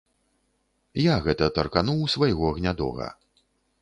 Я 1.13 1.17
гэта 1.27 1.49
таркануў 1.57 2.01
свайго 2.15 2.47
гнядога. 2.57 3.11